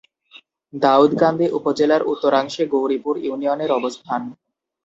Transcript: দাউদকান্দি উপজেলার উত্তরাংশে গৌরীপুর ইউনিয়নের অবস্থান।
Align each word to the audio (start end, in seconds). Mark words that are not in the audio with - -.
দাউদকান্দি 0.73 1.47
উপজেলার 1.57 2.01
উত্তরাংশে 2.03 2.63
গৌরীপুর 2.73 3.15
ইউনিয়নের 3.19 3.71
অবস্থান। 3.79 4.21